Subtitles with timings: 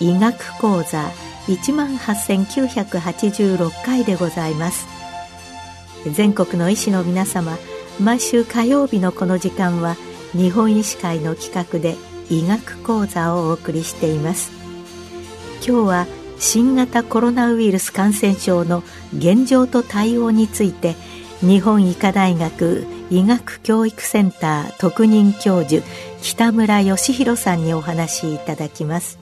[0.00, 1.10] 医学講座
[1.48, 4.86] 一万八千九百八十六回でございます。
[6.12, 7.56] 全国の医師の皆様
[8.00, 9.96] 毎週火曜日のこの時間は
[10.32, 11.96] 日本医師会の企画で
[12.30, 14.50] 医学講座をお送りしています
[15.66, 16.06] 今日は
[16.38, 18.82] 新型コロナウイルス感染症の
[19.16, 20.94] 現状と対応について
[21.40, 25.84] 日本医科大学医学教育センター特任教授
[26.20, 29.18] 北村義弘さんにお話しいただきます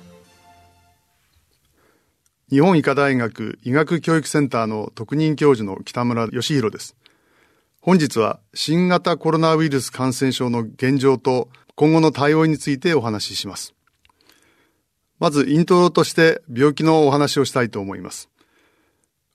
[2.48, 6.95] 日本医科大学医学教育センターの特任教授の北村義弘です。
[7.87, 13.75] 本日は新型コロナウイルス感染症の現状と今後の対応についてお話しします。
[15.20, 18.28] まずイントロとして病気のお話をしたいと思います。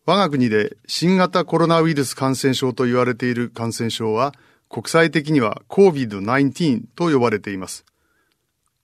[0.06, 4.34] 我が国で新型コロナウイルス感染症と言われている感染症は
[4.68, 7.86] 国際的には COVID-19 と呼ばれています。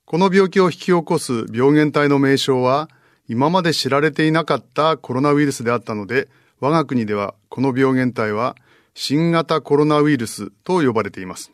[0.06, 2.90] この病気を引き起こす病原体の名称は
[3.28, 6.30] 今まで知られていなかったコロナウイルスであったので、
[6.62, 8.56] 我が国ではこの病原体は
[9.00, 11.52] 新型コロナウイルスと呼ばれています。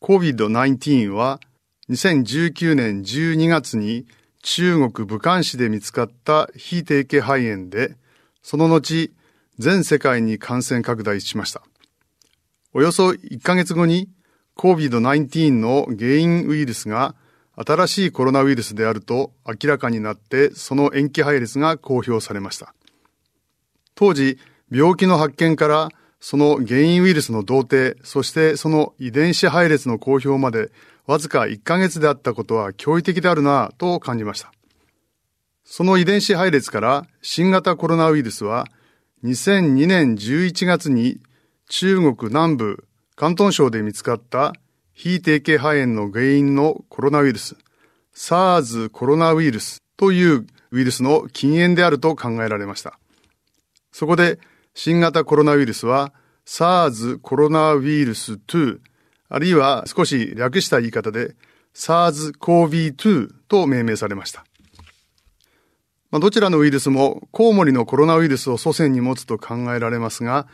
[0.00, 1.40] COVID-19 は
[1.90, 4.06] 2019年12月に
[4.40, 7.96] 中国武漢市で見つかった非定型肺炎で、
[8.40, 9.10] その後、
[9.58, 11.64] 全世界に感染拡大しました。
[12.72, 14.08] およそ1ヶ月後に
[14.56, 17.16] COVID-19 の原因ウイルスが
[17.56, 22.76] 新しいコロナウイルスであると明らかになってその塩基配列が公表されました。
[23.96, 24.38] 当時、
[24.70, 25.88] 病気の発見から
[26.24, 30.70] その原因ウイルスの同定、そしてその遺伝子配列の公表まで
[31.04, 34.52] わずか1ヶ月であったことは驚異的であるなぁと感じました。
[35.64, 38.68] その遺伝子配列から新型コロナウイルスは
[39.24, 41.18] 2002年11月に
[41.68, 42.84] 中国南部
[43.16, 44.52] 広東省で見つかった
[44.92, 47.56] 非定型肺炎の原因のコロナウイルス、
[48.14, 52.96] SARS コロナウイルスというウイルスの禁煙であると考えられました。
[53.90, 54.38] そこで
[54.74, 56.12] 新型コロナウイルスは
[56.46, 58.78] SARS コロナウイルス2
[59.28, 61.34] あるいは少し略した言い方で
[61.74, 64.44] SARS-CoV-2 と命名されました。
[66.10, 70.46] まあ、どちらのウイルスもコウモリのコロナウイルスを祖先に持つと考えられますが、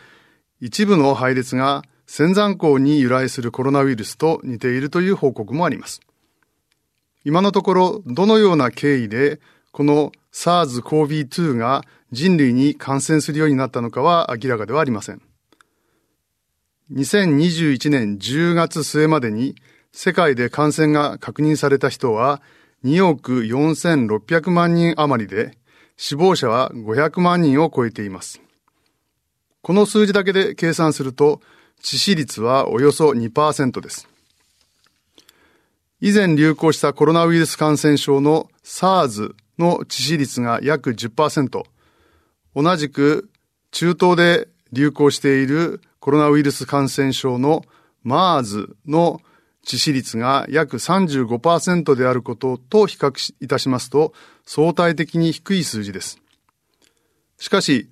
[0.60, 6.00] 一部の配列が仙山港に由来するコロナウイルスと似ているという報告もあります。
[7.24, 9.40] 今のところ、どのような経緯で、
[9.72, 15.22] この SARS-CoV-2 が人類に感染するようになったのかは明らかではありません。
[16.92, 19.56] 2021年10月末までに
[19.92, 22.40] 世界で感染が確認された人は
[22.84, 25.58] 2億4600万人余りで
[25.96, 28.40] 死亡者は500万人を超えています。
[29.60, 31.40] この数字だけで計算すると
[31.82, 34.08] 致死率はおよそ2%です。
[36.00, 41.64] 以前流行したコロナウイルス感染症の SARS の致死率が約10%、
[42.60, 43.30] 同じく
[43.70, 47.62] 中東で流行しているコロナウイルス感染症の
[48.04, 49.20] MERS の
[49.64, 54.12] 致死率が約35%であることと比較いたしますと
[54.44, 56.20] 相対的に低い数字です。
[57.38, 57.88] しかし、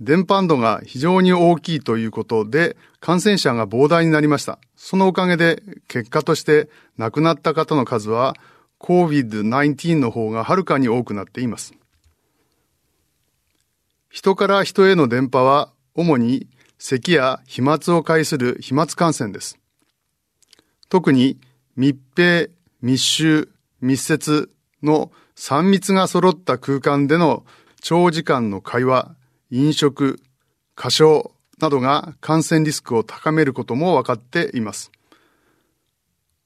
[0.00, 4.58] 電波度が非常に大きいということで、感染者が膨大になりました。
[4.76, 8.34] そのおかげで、結果として亡くなった方の数は、
[8.80, 11.74] COVID-19 の方がはるかに多くなっています。
[14.10, 19.58] 人から人への電波は、主に咳や飛沫を介する飛沫感染です。
[20.88, 21.38] 特に
[21.76, 22.48] 密閉、
[22.80, 23.48] 密集、
[23.80, 24.50] 密接
[24.82, 27.44] の3密が揃った空間での
[27.80, 29.14] 長時間の会話、
[29.50, 30.20] 飲食、
[30.74, 34.92] 過小などが感染リスクを高めることも分かっています。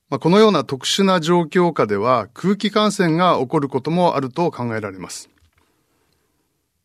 [0.09, 5.30] まあ、このような特殊な状況下では空気感染が起こることもあると考えられます。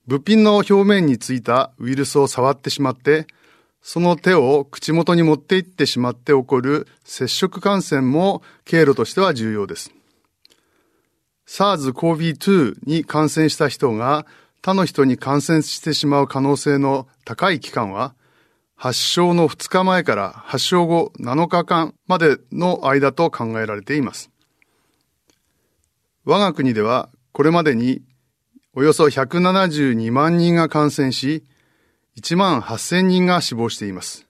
[0.08, 3.26] 物品の表面についたウイルスを触ってしまって、
[3.82, 9.92] その手を口元に持っていってしまって起こる接触感染も経路としては重要です。
[11.48, 14.26] SARS-CoV-2 に感染した人が
[14.62, 18.16] 他の人に感染してしまう可能性の高い期間は、
[18.76, 24.30] 発症の2日前から発症後7日間までの間と考えられています。
[26.26, 28.02] 我が国ではこれまでに
[28.78, 31.46] およそ172万人が感染し、
[32.18, 34.28] 1万8000人が死亡しています。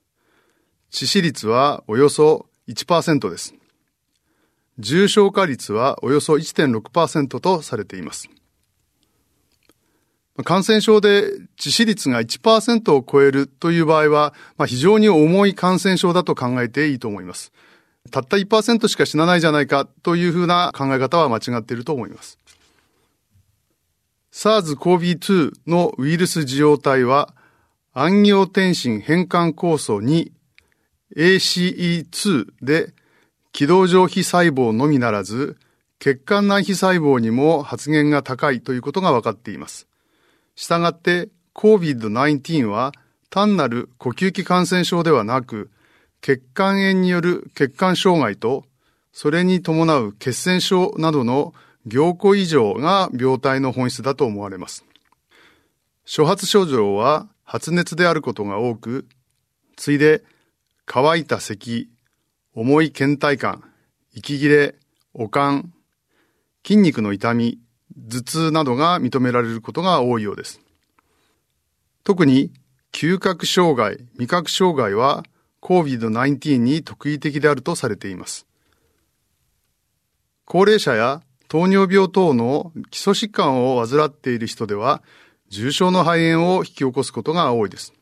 [0.92, 3.56] 致死率はおよそ1%です。
[4.78, 8.30] 重症化率はおよそ1.6%とされています。
[10.44, 17.52] 感染症で致死率が1%を超えるという場合は、まあ、非常に重い感染症だと考えていいと思います。
[18.12, 22.38] たった1%しか死なないじゃないかというふうな考え方は間違っていると思います。
[24.36, 27.34] SARS-CoV-2 のウイルス受容体は
[27.94, 30.30] 暗行天心変換酵素2
[31.16, 32.94] ACE2 で
[33.54, 35.56] 軌道上非細胞のみならず
[36.00, 39.88] 血管内非細胞にも発現が高いということが分かっています。
[40.56, 42.92] したがって COVID-19 は
[43.30, 45.72] 単なる呼吸器感染症ではなく
[46.20, 48.66] 血管炎による血管障害と
[49.14, 51.54] それに伴う血栓症などの
[51.86, 54.86] 凝固異常が病態の本質だと思われます。
[56.06, 59.08] 初発症状は発熱であることが多く、
[59.76, 60.24] ついで
[60.86, 61.90] 乾いた咳、
[62.54, 63.64] 重い倦怠感、
[64.14, 64.76] 息切れ、
[65.14, 65.74] 悪寒、
[66.66, 67.60] 筋肉の痛み、
[68.10, 70.62] 頭痛などが認められることが多いようです。
[72.04, 72.52] 特に
[72.92, 75.24] 嗅覚障害、味覚障害は
[75.62, 78.46] COVID-19 に特異的であるとされています。
[80.46, 85.04] 高齢者や糖尿病等の基礎疾患を患っている人では、
[85.50, 87.94] 重症の肺炎を引き起こすことが多いです。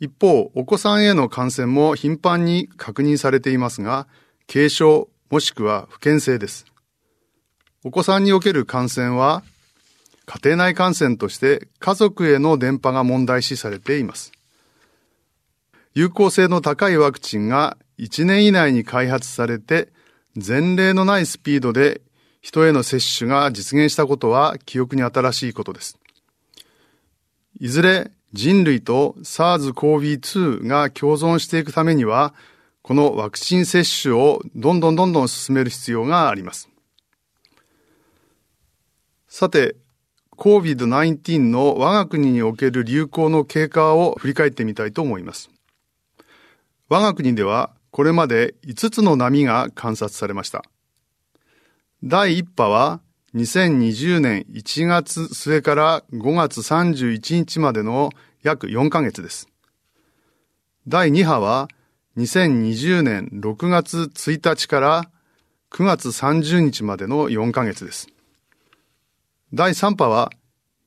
[0.00, 4.06] 一方、お子さんへの感染も頻繁に確認されていますが、
[4.46, 6.66] 軽症もしくは不健性です。
[7.84, 9.42] お子さんにおける感染は、
[10.26, 14.32] 家庭内感染として家族への電波が問題視されています。
[15.94, 19.88] 有効性の高いワクチンが1年以内に開発されて、
[20.34, 22.02] 前例のないスピードで
[22.40, 25.98] 人への接種が実現したことは記憶に新しいことです。
[27.60, 32.34] いずれ人類と SARS-CoV-2 が共存していくためには、
[32.82, 36.68] このワクチン接種をどんどんどんどん進める必要があります。
[39.28, 39.76] さて、
[40.36, 45.50] COVID-19 の我が国における流行の経過を振り返ってみたいと思います。
[46.88, 50.64] 我が国ではこれまで5つの波が観察されました。
[52.04, 53.00] 第1波は
[53.34, 58.10] 2020年1月末から5月31日までの
[58.44, 59.48] 約4ヶ月です。
[60.86, 61.66] 第2波は
[62.16, 65.10] 2020年6月1日から
[65.72, 68.06] 9月30日までの4ヶ月です。
[69.52, 70.30] 第3波は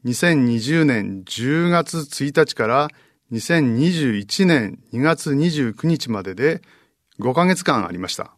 [0.06, 2.88] 2020年10月1日から
[3.34, 6.62] 2021年2月29日までで
[7.20, 8.34] 5ヶ月間ありました。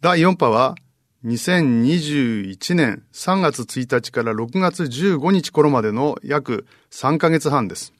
[0.00, 0.74] 第4波は
[1.24, 7.92] 2021年3月1日から6月15日頃までの約3ヶ月半です。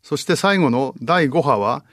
[0.00, 1.84] そして最後の第5波は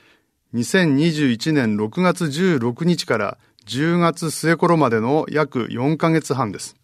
[0.54, 6.76] 2021年6月16日から10月末頃までの約4ヶ月半です。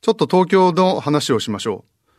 [0.00, 2.10] ちょっと東京の話をしましょう。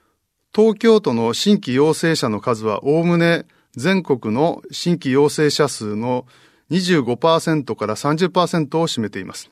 [0.55, 3.45] 東京都の新規陽性者の数はおおむね
[3.75, 6.27] 全国の新規陽性者数の
[6.69, 9.49] 25%から30%を占めています。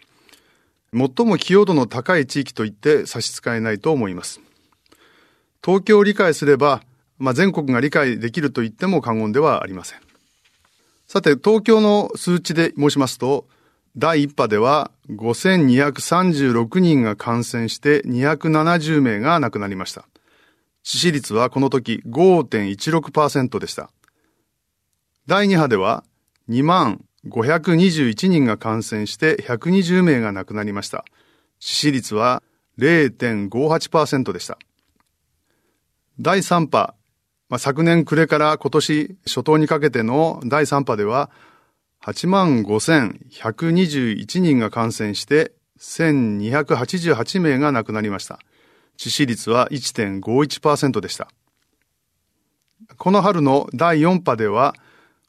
[0.93, 4.41] 最も寄与度の高い地域といって差し支えないと思います。
[5.63, 6.81] 東京を理解すれば、
[7.17, 9.99] まあ、全国が理解できると言っても過言ではありません。
[11.07, 13.47] さて、東京の数値で申しますと、
[13.97, 20.05] 第1波では5236人が感染して270名が亡くなりました。
[20.83, 23.91] 致死率はこの時5.16%でした。
[25.27, 26.03] 第2波では
[26.49, 31.05] 2万521人が感染して120名が亡くなりました。
[31.59, 32.41] 致死率は
[32.79, 34.57] 0.58%でした。
[36.19, 36.95] 第3波、
[37.49, 41.29] まあ、昨年暮れから今年初頭にかけての第3波では、
[42.03, 48.39] 85,121人が感染して1288名が亡くなりました。
[48.97, 51.27] 致死率は1.51%でした。
[52.97, 54.75] この春の第4波では、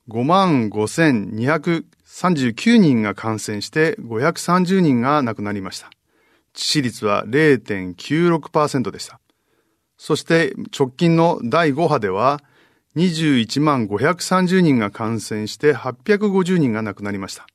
[0.09, 5.90] 5万5239人が感染して530人が亡くなりました。
[6.54, 9.21] 致死率は0.96%でした。
[9.97, 12.40] そして直近の第5波では
[12.97, 17.47] 21万530人が感染して850人が亡くなりました。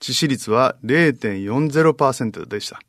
[0.00, 2.80] 致死率は0.40%でした。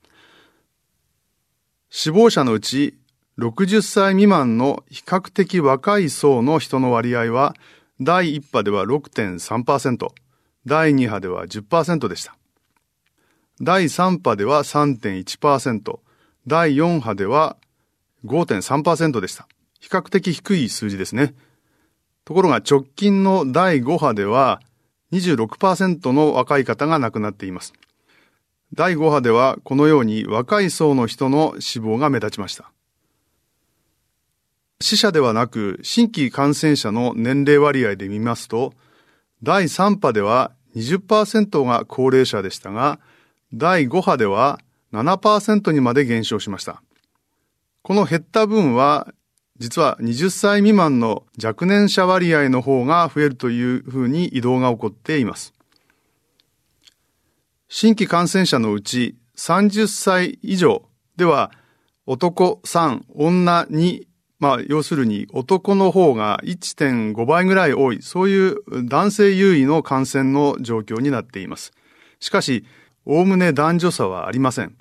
[1.89, 2.97] 死亡者のうち
[3.39, 7.55] 60歳未満の比較的若い層の人の割合は
[8.01, 10.07] 第1波では6.3%、
[10.65, 12.35] 第2波では10%でした。
[13.61, 15.99] 第3波では3.1%、
[16.45, 17.55] 第4波では
[18.25, 19.47] 5.3%でした。
[19.79, 21.35] 比較的低い数字ですね。
[22.25, 24.59] ところが直近の第5波では
[25.13, 27.73] 26%の若い方が亡くなっています。
[28.73, 32.71] 第5波ではこのように若い層の人の死亡が目立ちました。
[34.81, 38.73] 死者ではなく新規感染者の年齢割合で見ますと、
[39.41, 42.99] 第3波では20%が高齢者でしたが、
[43.53, 44.59] 第5波では
[44.91, 46.81] 7%にまで減少しました。
[47.81, 49.13] この減った分は、
[49.57, 55.53] 実は20歳未満の若年者割合の方が増えるというふうに移動が起こっています。
[57.69, 60.83] 新規感染者のうち30歳以上
[61.15, 61.51] では
[62.05, 64.05] 男3、女2
[64.45, 71.73] まあ、要するに男の方が1.5倍ぐらい多い、そういう男性優位の感染の状況になっています。
[72.19, 72.63] しかし、
[73.05, 74.75] おおむね男女差はありません。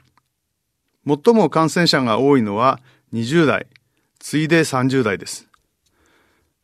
[1.07, 2.79] 最も感染者が多いのは
[3.15, 3.67] 20代、
[4.19, 5.49] 次いで30代です。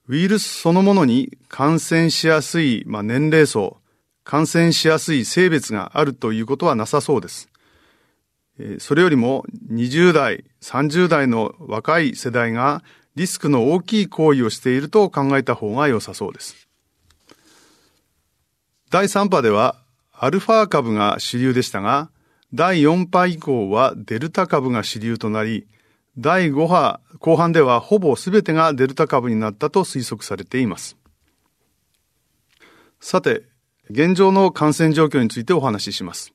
[0.07, 3.79] ウイルスそのものに感染しやすい、まあ、年齢層、
[4.25, 7.50] 感染しやすい性別があるということはなさそうです。
[8.79, 12.83] それよりも20代、30代の若い世代が
[13.17, 16.69] リスクの大きい行為をしていると考えた方が良さそうです。
[18.91, 19.77] 第3波では
[20.13, 22.11] アルファ株が主流でしたが、
[22.53, 25.67] 第4波以降はデルタ株が主流となり、
[26.19, 30.97] 第5波後半ではほぼ全てがデルタ株になったと推測されています。
[33.01, 33.45] さて、
[33.89, 36.33] 現状の感染状況についてお話しします。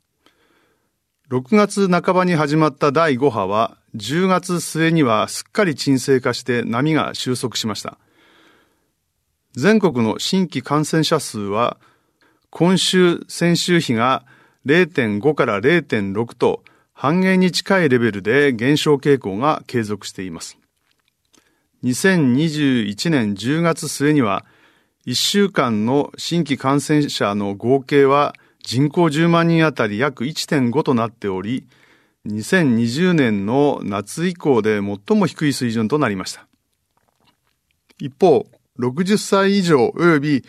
[1.32, 7.98] 6月半ばに始まった第5波は、10月末にはすっかり沈静化して波が収束しました。
[9.53, 11.77] 全国の新規感染者数は、
[12.51, 14.24] 今週、先週比が
[14.67, 16.63] 0.5から0.6と
[16.94, 20.60] 半減に近いレベルで減少傾向が継続しています。
[21.84, 24.46] 2021年10月末には、
[25.08, 31.67] 1週間の新規感染者の合計は人口10万人あたり約1.5となっており、
[32.27, 36.48] 2020年の夏以降で最も低い水準となりました。
[38.00, 38.48] 一方、
[38.79, 40.43] 60歳以上及び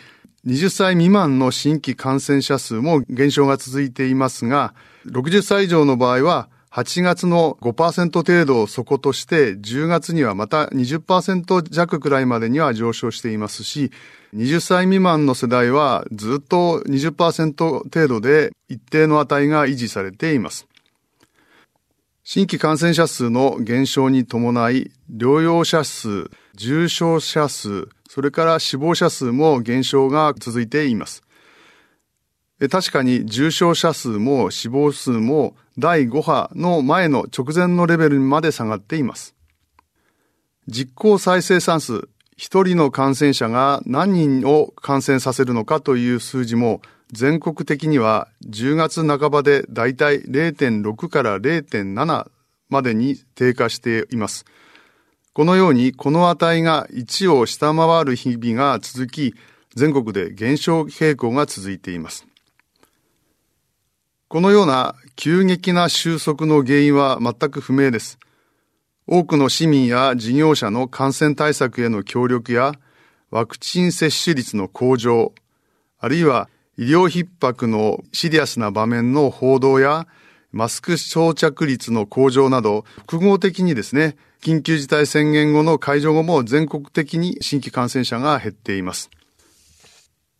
[0.47, 4.73] 20歳未満の新規感染者数も減少が続いていますが、
[5.05, 13.91] 60歳以上の場合は8月の5%程度を底として10月にはまた20%弱くらいまでには上昇していますし、
[14.35, 20.67] 20歳未満の世代はずっと20%程度で一定の値が維持されています。
[22.23, 31.23] 新規感染者数の減少に伴い、療養者数、重症者数、それから死亡者数も減少が続いています。
[32.69, 39.35] 確かに重症者数も死亡数も第5波の前の直前のレベルにまで下がっています。
[40.67, 46.81] 実効再生産数、一人の感染者が何人を感染させるのかという数字も
[47.11, 52.27] 全国的には10月半ばでだいたい0.6から0.7
[52.69, 54.45] までに低下しています。
[55.33, 59.35] このようにこの値が1を下回る日々が続き、
[59.75, 62.25] 全国で減少傾向が続いています。
[64.27, 68.19] このような急激な収束の原因は全く不明です。
[69.07, 72.73] 多くの市民や事業者の感染対策への協力や
[73.31, 75.33] ワクチン接種率の向上、
[75.97, 80.07] あるいは医療逼迫のシリアスな場面の報道や
[80.51, 89.09] マスク装着率の向上など、複合的にですね、緊急事態宣言後の解除後も全国的に新規感染者が減っています。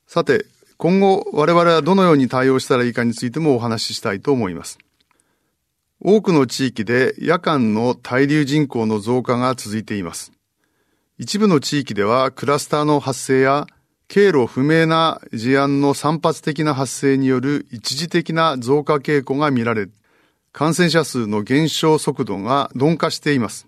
[0.06, 0.46] さて、
[0.78, 4.78] 今後我々はどのように対応したらいいかについてもお話ししたいと思います。
[6.00, 10.32] 多くの地域で夜間の滞留人口の増加が続いています。
[11.18, 13.66] 一部の地域ではクラスターの発生や
[14.08, 19.90] 経路不明な事案の散発的な発生による一時的な増加傾向が見られ、
[20.54, 23.68] 感染者数の減少速度が鈍化しています。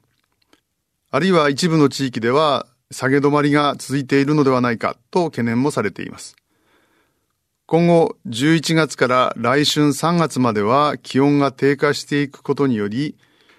[1.10, 6.39] あるいは一部の地域では下げ止まりが続いているのではないかと懸念もされています。
[7.70, 13.16] 今後11月から来春3月までは気温が低下していくことにより、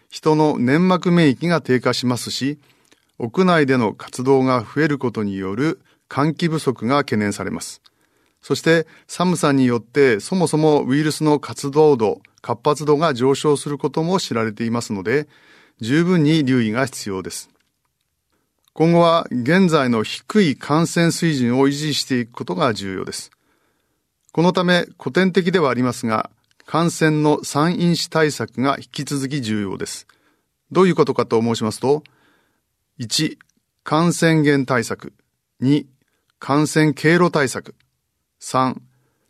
[0.09, 2.59] 人の粘膜免疫が低下しますし、
[3.19, 7.83] 屋内での活動が増えることによる換気不足が懸念されます。
[8.43, 15.29] そして寒さによってそもそもウイルスの活動度、活発度が上昇することも知られていますので、
[15.81, 17.49] 十分に留意が必要です。
[18.73, 23.31] 今後は現在の低い感染水準を維持していくことが重要です。
[24.33, 26.31] このため古典的ではありますが、
[26.65, 30.07] 感染の三因子対策が引き続き重要です。
[30.71, 32.05] どういうことかと申しますと、
[33.01, 33.39] 1、
[33.83, 35.13] 感染源対策。
[35.63, 35.87] 2、
[36.39, 37.75] 感染経路対策。
[38.41, 38.77] 3、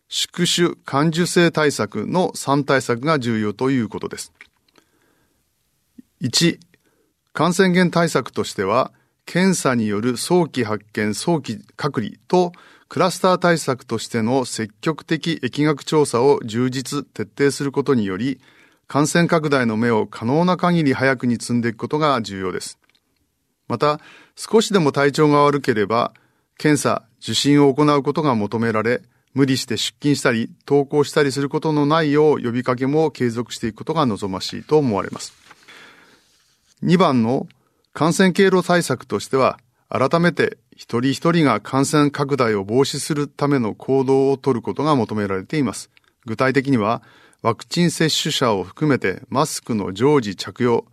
[0.09, 4.33] 宿主感受性対策の3対策が重要ということです。
[6.21, 6.59] 1、
[7.33, 8.93] 感染源対策としては、
[9.25, 12.53] 検査による早期発見、早期隔離と
[12.91, 18.41] クラスター対策としての積極的疫学調査を充実、徹底することにより、
[18.89, 22.81] 感染拡大の目を可能な限り早くに積んでいくことが重要です。
[23.69, 24.01] また、
[24.35, 26.13] 少しでも体調が悪ければ、
[26.59, 29.03] 検査、受診を行うことが求められ、
[29.35, 35.33] 無理して出勤したり、登校したりすることのないよう呼びかけも継続していくことが望ましいと思われます。
[36.83, 37.47] 2番の
[37.93, 45.91] 感染経路対策としては、改めて一人一人が感染拡大を防止するための行動をとることが求められています。
[46.25, 47.03] 具体的には、
[47.43, 50.87] ワクチン接種者を含めてマスクの常時着用、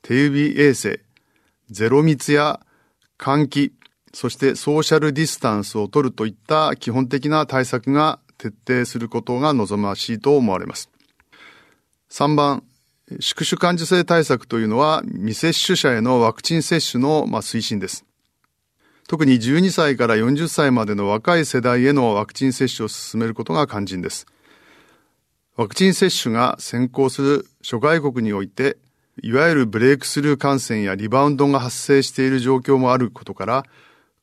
[0.00, 1.02] 手指衛生、
[1.68, 2.60] ゼロ密や
[3.18, 3.72] 換気、
[4.14, 10.88] そしてソーシャルディスタンスを取るといった基本的な対策が徹底することが望ましいと思われます。
[12.10, 12.64] 3番、
[13.20, 18.03] 宿主感受性対策というのは未接種者へのワクチン接種の推進です。
[19.06, 24.26] 特に12歳から40歳までの若い世代へのワクチン接種を進めることが肝心です。
[25.56, 28.78] ワクチン接種が先行する諸外国において、
[29.22, 33.64] いわゆるブレイクスルー感染やリバウンドが発生している状況もあることから、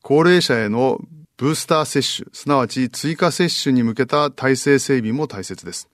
[0.02, 1.00] 高齢者への
[1.36, 5.88] ブースター接種、すなわち追加接種に向けた体制整備も大切です。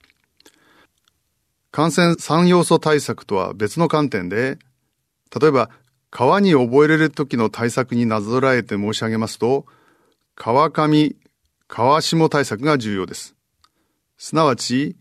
[1.70, 4.58] 感染3要素対策とは別の観点で、
[5.40, 5.70] 例えば
[6.10, 9.66] 川に覚えれる時の対策になぞらえて申し上げますと、
[10.34, 11.16] 川上、
[11.66, 13.34] 川下対策が重要です。
[14.16, 14.96] すなわち、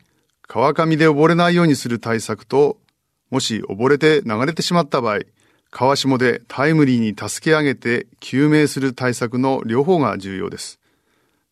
[0.48, 2.78] 川上で溺れないようにする対策と、
[3.30, 5.20] もし溺れて流れてしまった場合、
[5.70, 10.80] 川下でタイムリーに助け上げて救命する対策の両方が重要です。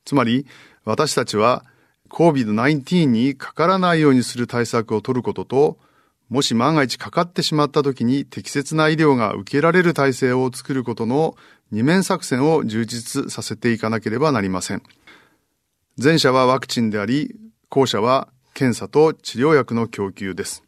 [0.06, 0.46] つまり、
[0.84, 1.66] 私たちは
[2.10, 5.78] COVID-19 にかからないようにする対策を取ることと、
[6.30, 11.36] もし万が一かかってしまった時に適切な医療が受けられる体制を作ることの
[11.72, 14.84] 二面作戦を充実させていかなければなりません。
[16.02, 17.36] 前者はワクチンであり、
[17.70, 20.64] 後者は検査と治療薬の供給です。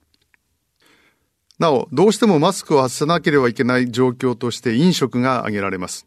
[1.59, 6.05] なお、どうしてもマスクを外さなければいけない状況として飲食が挙げられます。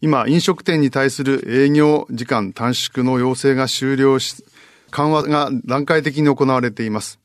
[0.00, 4.44] 今、飲食店に対する営業時間短縮の要請が終了し、
[4.90, 7.20] 緩和が段階的に行われています。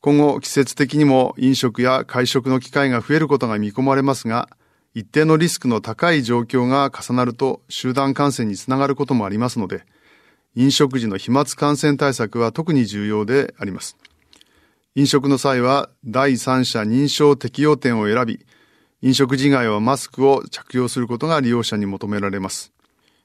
[0.00, 4.48] 今後、季節的にも飲食や会食の機会が増えることが見込まれますが、
[4.94, 9.84] 一定のリスクの高い状況が重なると集団感染につながることもありますので、
[10.54, 13.96] 飲食時の飛沫感染対策は特に重要であります。
[14.94, 18.46] 飲食の際は第三者認証適用店を選び、
[19.02, 22.72] 飲食時外はマスクを着用することが利用者に求められます。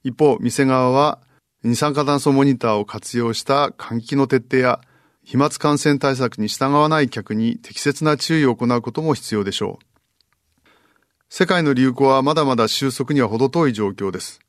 [0.03, 1.19] 一方、店側は
[1.63, 4.81] 二酸化炭素モニターを活用した換気の徹底や
[5.23, 9.85] 飛沫感染対策に従わない客に適切な注意を行うことも必要でしょう。
[11.29, 14.39] 世界の流行はまだまだ収束には程遠い状況です。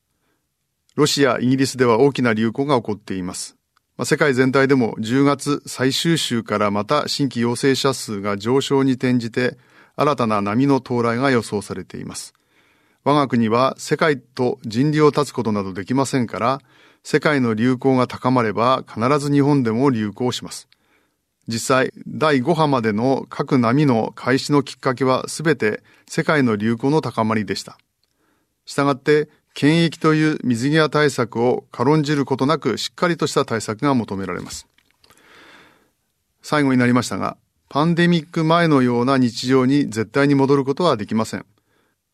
[0.97, 3.57] ロシア、イギリスでは大きな流行が起こっています。
[3.97, 9.57] まあ、世界全体でも10月最終週からまた新規陽性者数が上昇に転じて
[9.97, 12.35] 新たな波の到来が予想されています。
[13.05, 16.61] 我が国は世界と人流を断つことなどできませんから、
[17.05, 20.69] 世界の流行が高まれば必ず日本でも流行します。
[21.47, 27.77] 実際、第5波までの各波の開始のきっかけはすべて世界の流行の高まりでした。
[28.65, 34.67] したがって、検疫という水際対策を軽んじることなくしっかりとした対策が求められます。
[36.43, 37.37] 最後になりましたが、
[37.69, 41.45] パンデミック前のような日常に絶対に戻ることはできません。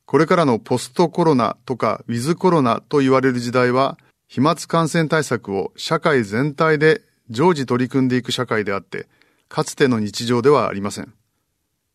[0.04, 3.96] これからのポストコロナとかウィズコロナと言われる時代は、
[4.30, 9.08] 飛沫感染対策を社会全体で常時取り組んでいく社会であって、
[9.48, 11.12] かつての日常ではありません。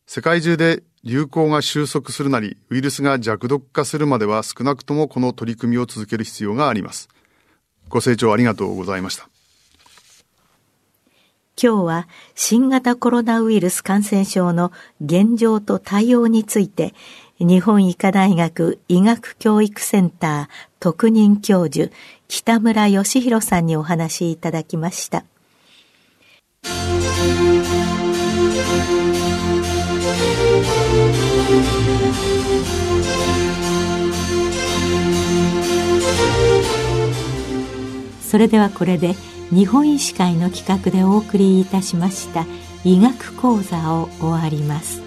[0.05, 7.07] 世界中で流行が収束するなり、ウイルスが弱毒化するまでは少なくともこの取り組みを続ける必要があります。
[7.87, 9.29] ご清聴ありがとうございました。
[11.57, 16.93] 今日は新型コロナウイルス感染症の現状と対応について、
[17.39, 21.91] 日本医科大学医学教育センター特任教授
[22.29, 25.25] 北村義弘さんにお話しいただきました。
[38.21, 39.13] それではこれで
[39.49, 42.45] 日本医師会の企画でお送りいたしました
[42.83, 45.04] 医学講座を終わります